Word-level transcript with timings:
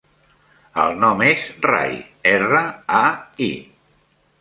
El 0.83 0.95
nom 1.03 1.21
és 1.27 1.45
Rai: 1.67 1.95
erra, 2.35 2.65
a, 3.05 3.07
i. 3.51 3.55